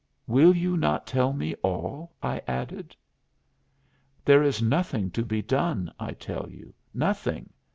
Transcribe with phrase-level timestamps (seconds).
[0.25, 2.95] "Will you not tell me all?" I added.
[4.25, 7.51] "There is nothing to be done, I tell you nothing.